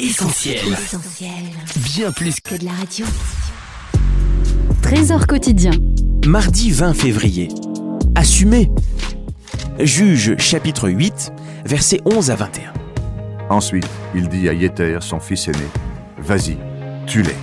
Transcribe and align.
Essentiel. 0.00 0.60
Bien 1.76 2.12
plus 2.12 2.38
que 2.38 2.54
de 2.54 2.64
la 2.64 2.70
radio. 2.70 3.04
Trésor 4.80 5.26
quotidien. 5.26 5.72
Mardi 6.24 6.70
20 6.70 6.94
février. 6.94 7.48
Assumez. 8.14 8.70
Juge 9.80 10.36
chapitre 10.38 10.88
8, 10.88 11.32
versets 11.64 12.00
11 12.04 12.30
à 12.30 12.36
21. 12.36 12.72
Ensuite, 13.50 13.88
il 14.14 14.28
dit 14.28 14.48
à 14.48 14.52
Yéter, 14.52 14.98
son 15.00 15.18
fils 15.18 15.48
aîné, 15.48 15.58
Vas-y, 16.18 16.56
tue-les. 17.08 17.34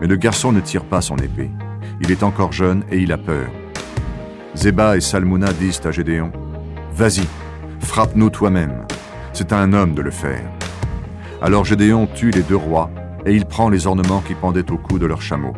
Mais 0.00 0.06
le 0.06 0.14
garçon 0.14 0.52
ne 0.52 0.60
tire 0.60 0.84
pas 0.84 1.00
son 1.00 1.16
épée. 1.16 1.50
Il 2.00 2.12
est 2.12 2.22
encore 2.22 2.52
jeune 2.52 2.84
et 2.92 2.98
il 2.98 3.10
a 3.10 3.18
peur. 3.18 3.48
Zéba 4.54 4.96
et 4.96 5.00
Salmouna 5.00 5.52
disent 5.52 5.80
à 5.84 5.90
Gédéon, 5.90 6.30
Vas-y, 6.94 7.26
frappe-nous 7.80 8.30
toi-même. 8.30 8.86
C'est 9.32 9.52
à 9.52 9.58
un 9.58 9.72
homme 9.72 9.96
de 9.96 10.02
le 10.02 10.12
faire. 10.12 10.48
Alors 11.42 11.64
Gédéon 11.64 12.06
tue 12.06 12.30
les 12.30 12.42
deux 12.42 12.56
rois 12.56 12.90
et 13.26 13.32
il 13.34 13.44
prend 13.46 13.68
les 13.68 13.86
ornements 13.86 14.22
qui 14.26 14.34
pendaient 14.34 14.70
au 14.70 14.76
cou 14.76 14.98
de 14.98 15.06
leurs 15.06 15.22
chameaux. 15.22 15.54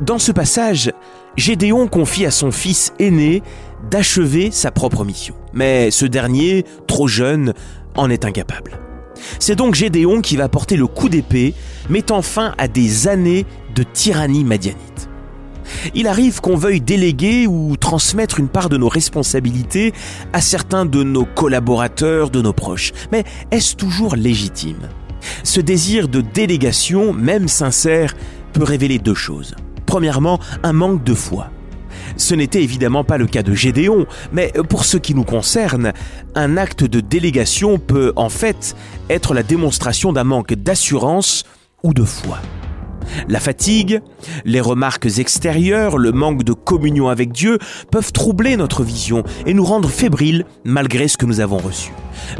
Dans 0.00 0.18
ce 0.18 0.32
passage, 0.32 0.90
Gédéon 1.36 1.86
confie 1.86 2.26
à 2.26 2.30
son 2.30 2.50
fils 2.50 2.92
aîné 2.98 3.42
d'achever 3.90 4.50
sa 4.50 4.70
propre 4.70 5.04
mission. 5.04 5.34
Mais 5.52 5.90
ce 5.90 6.06
dernier, 6.06 6.64
trop 6.86 7.08
jeune, 7.08 7.52
en 7.94 8.10
est 8.10 8.24
incapable. 8.24 8.78
C'est 9.38 9.56
donc 9.56 9.74
Gédéon 9.74 10.20
qui 10.20 10.36
va 10.36 10.48
porter 10.48 10.76
le 10.76 10.86
coup 10.86 11.08
d'épée, 11.08 11.54
mettant 11.88 12.22
fin 12.22 12.54
à 12.58 12.68
des 12.68 13.08
années 13.08 13.46
de 13.74 13.82
tyrannie 13.82 14.44
madianite. 14.44 15.08
Il 15.94 16.06
arrive 16.06 16.40
qu'on 16.40 16.56
veuille 16.56 16.80
déléguer 16.80 17.46
ou 17.46 17.76
transmettre 17.76 18.40
une 18.40 18.48
part 18.48 18.68
de 18.68 18.76
nos 18.76 18.88
responsabilités 18.88 19.92
à 20.32 20.40
certains 20.40 20.86
de 20.86 21.02
nos 21.02 21.24
collaborateurs, 21.24 22.30
de 22.30 22.40
nos 22.40 22.52
proches. 22.52 22.92
Mais 23.10 23.24
est-ce 23.50 23.76
toujours 23.76 24.16
légitime? 24.16 24.88
Ce 25.44 25.60
désir 25.60 26.08
de 26.08 26.20
délégation, 26.20 27.12
même 27.12 27.48
sincère, 27.48 28.14
peut 28.52 28.64
révéler 28.64 28.98
deux 28.98 29.14
choses. 29.14 29.54
Premièrement, 29.86 30.38
un 30.62 30.72
manque 30.72 31.04
de 31.04 31.14
foi. 31.14 31.50
Ce 32.16 32.34
n'était 32.34 32.62
évidemment 32.62 33.04
pas 33.04 33.18
le 33.18 33.26
cas 33.26 33.42
de 33.42 33.54
Gédéon, 33.54 34.06
mais 34.32 34.52
pour 34.68 34.84
ce 34.84 34.96
qui 34.96 35.14
nous 35.14 35.24
concerne, 35.24 35.92
un 36.34 36.56
acte 36.56 36.84
de 36.84 37.00
délégation 37.00 37.78
peut 37.78 38.12
en 38.16 38.28
fait 38.28 38.76
être 39.08 39.34
la 39.34 39.42
démonstration 39.42 40.12
d'un 40.12 40.24
manque 40.24 40.54
d'assurance 40.54 41.44
ou 41.82 41.94
de 41.94 42.04
foi. 42.04 42.38
La 43.28 43.40
fatigue, 43.40 44.00
les 44.44 44.60
remarques 44.60 45.18
extérieures, 45.18 45.98
le 45.98 46.12
manque 46.12 46.44
de 46.44 46.52
communion 46.52 47.08
avec 47.08 47.32
Dieu 47.32 47.58
peuvent 47.90 48.12
troubler 48.12 48.56
notre 48.56 48.82
vision 48.82 49.22
et 49.46 49.54
nous 49.54 49.64
rendre 49.64 49.88
fébriles 49.88 50.44
malgré 50.64 51.08
ce 51.08 51.16
que 51.16 51.26
nous 51.26 51.40
avons 51.40 51.58
reçu. 51.58 51.92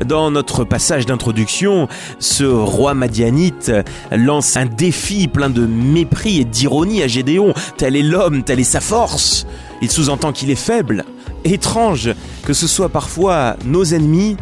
Dans 0.06 0.30
notre 0.30 0.64
passage 0.64 1.06
d'introduction, 1.06 1.88
ce 2.18 2.44
roi 2.44 2.94
madianite 2.94 3.72
lance 4.10 4.56
un 4.56 4.66
défi 4.66 5.28
plein 5.28 5.50
de 5.50 5.66
mépris 5.66 6.40
et 6.40 6.44
d'ironie 6.44 7.02
à 7.02 7.08
Gédéon. 7.08 7.54
Tel 7.76 7.96
est 7.96 8.02
l'homme, 8.02 8.42
telle 8.42 8.60
est 8.60 8.64
sa 8.64 8.80
force. 8.80 9.46
Il 9.80 9.90
sous-entend 9.90 10.32
qu'il 10.32 10.50
est 10.50 10.54
faible. 10.54 11.04
Étrange 11.44 12.10
que 12.44 12.52
ce 12.52 12.66
soit 12.66 12.88
parfois 12.88 13.56
nos 13.64 13.84
ennemis 13.84 14.36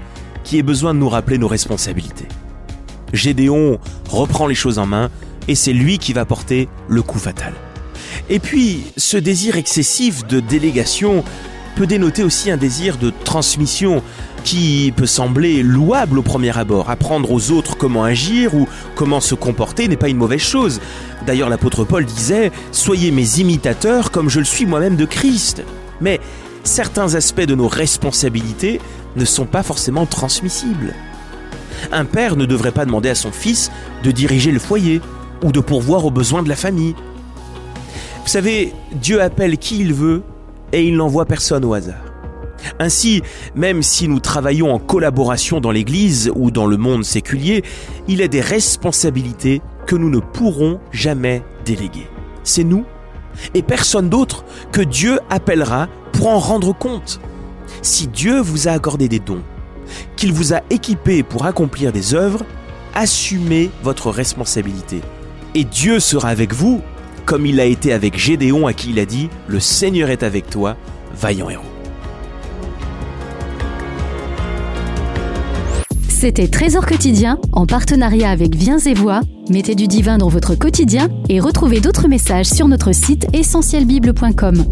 qui 0.45 0.59
aient 0.59 0.63
besoin 0.63 0.95
de 0.95 0.99
nous 0.99 1.09
rappeler 1.09 1.39
nos 1.39 1.49
responsabilités. 1.49 2.29
Gédéon 3.13 3.79
reprend 4.09 4.47
les 4.47 4.55
choses 4.55 4.79
en 4.79 4.87
main 4.87 5.11
et 5.51 5.57
c'est 5.57 5.73
lui 5.73 5.99
qui 5.99 6.13
va 6.13 6.25
porter 6.25 6.69
le 6.89 7.03
coup 7.03 7.19
fatal. 7.19 7.53
Et 8.29 8.39
puis, 8.39 8.85
ce 8.97 9.17
désir 9.17 9.57
excessif 9.57 10.25
de 10.29 10.39
délégation 10.39 11.25
peut 11.75 11.89
dénoter 11.89 12.23
aussi 12.23 12.53
un 12.53 12.57
désir 12.57 12.99
de 12.99 13.13
transmission 13.25 14.01
qui 14.45 14.93
peut 14.95 15.07
sembler 15.07 15.65
louable 15.65 16.21
au 16.21 16.23
premier 16.23 16.57
abord. 16.57 16.89
Apprendre 16.89 17.33
aux 17.33 17.51
autres 17.51 17.77
comment 17.77 18.05
agir 18.05 18.55
ou 18.55 18.69
comment 18.95 19.21
se 19.21 19.35
comporter 19.35 19.89
n'est 19.89 19.97
pas 19.97 20.09
une 20.09 20.19
mauvaise 20.19 20.41
chose. 20.41 20.81
D'ailleurs, 21.27 21.49
l'apôtre 21.49 21.83
Paul 21.83 22.05
disait⁇ 22.05 22.49
Soyez 22.71 23.11
mes 23.11 23.41
imitateurs 23.41 24.13
comme 24.13 24.31
je 24.31 24.39
le 24.39 24.45
suis 24.45 24.67
moi-même 24.67 24.95
de 24.95 25.05
Christ⁇ 25.05 25.59
Mais 26.01 26.21
certains 26.63 27.17
aspects 27.17 27.41
de 27.41 27.57
nos 27.57 27.69
responsabilités 27.69 28.81
ne 29.17 29.25
sont 29.25 29.47
pas 29.47 29.65
forcément 29.65 30.07
transmissibles. 30.07 30.95
Un 31.91 32.05
père 32.05 32.37
ne 32.37 32.47
devrait 32.47 32.71
pas 32.71 32.85
demander 32.85 33.09
à 33.09 33.17
son 33.17 33.33
fils 33.33 33.73
de 34.05 34.13
diriger 34.13 34.53
le 34.53 34.61
foyer 34.61 35.01
ou 35.43 35.53
de 35.53 35.61
pourvoir 35.61 36.05
aux 36.05 36.11
besoins 36.11 36.43
de 36.43 36.49
la 36.49 36.57
famille. 36.57 36.95
Vous 38.23 38.29
savez, 38.29 38.73
Dieu 38.93 39.21
appelle 39.21 39.59
qui 39.59 39.81
il 39.81 39.95
veut 39.95 40.23
et 40.73 40.85
il 40.85 40.97
n'envoie 40.97 41.25
personne 41.27 41.65
au 41.65 41.75
hasard. 41.75 42.05
Ainsi, 42.79 43.23
même 43.55 43.83
si 43.83 44.09
nous 44.09 44.21
travaillons 44.21 44.73
en 44.73 44.79
collaboration 44.79 45.61
dans 45.61 45.71
l'Église 45.71 46.31
ou 46.35 46.51
dans 46.51 46.67
le 46.67 46.77
monde 46.77 47.05
séculier, 47.05 47.65
il 48.09 48.21
est 48.21 48.29
des 48.29 48.41
responsabilités 48.41 49.63
que 49.87 49.97
nous 49.97 50.11
ne 50.11 50.21
pourrons 50.21 50.79
jamais 50.93 51.43
déléguer. 51.65 52.07
C'est 52.45 52.65
nous 52.65 52.85
et 53.55 53.63
personne 53.63 54.09
d'autre 54.09 54.45
que 54.73 54.83
Dieu 54.83 55.21
appellera 55.31 55.89
pour 56.13 56.29
en 56.29 56.39
rendre 56.39 56.77
compte. 56.77 57.21
Si 57.83 58.07
Dieu 58.09 58.41
vous 58.41 58.69
a 58.69 58.73
accordé 58.73 59.09
des 59.09 59.21
dons, 59.21 59.43
qu'il 60.17 60.33
vous 60.33 60.53
a 60.53 60.61
équipés 60.71 61.23
pour 61.23 61.47
accomplir 61.47 61.93
des 61.93 62.15
œuvres, 62.15 62.45
assumez 62.95 63.71
votre 63.83 64.11
responsabilité 64.11 65.01
et 65.55 65.65
Dieu 65.65 66.01
sera 66.01 66.29
avec 66.29 66.55
vous, 66.55 66.81
comme 67.25 67.47
il 67.47 67.61
a 67.61 67.65
été 67.65 67.93
avec 67.93 68.19
Gédéon 68.19 68.67
à 68.67 68.73
qui 68.73 68.91
il 68.91 68.99
a 68.99 69.07
dit, 69.07 69.29
Le 69.47 69.61
Seigneur 69.61 70.11
est 70.11 70.23
avec 70.23 70.51
toi, 70.51 70.77
vaillant 71.15 71.51
héros. 71.51 71.65
C'était 76.09 76.49
Trésor 76.49 76.85
quotidien 76.85 77.39
en 77.53 77.65
partenariat 77.65 78.31
avec 78.31 78.55
Viens 78.55 78.79
et 78.79 78.93
Voix. 78.93 79.23
Mettez 79.49 79.75
du 79.75 79.87
divin 79.87 80.19
dans 80.19 80.29
votre 80.29 80.55
quotidien 80.55 81.09
et 81.31 81.41
retrouvez 81.41 81.81
d'autres 81.81 82.09
messages 82.09 82.45
sur 82.45 82.69
notre 82.69 82.93
site 82.93 83.27
essentielbible.com. 83.33 84.65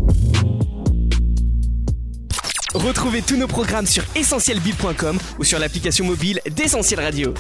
Retrouvez 2.75 3.23
tous 3.23 3.39
nos 3.39 3.47
programmes 3.47 3.87
sur 3.87 4.05
essentielbible.com 4.15 5.19
ou 5.39 5.45
sur 5.45 5.59
l'application 5.59 6.05
mobile 6.05 6.39
d'Essentiel 6.55 7.01
Radio. 7.01 7.33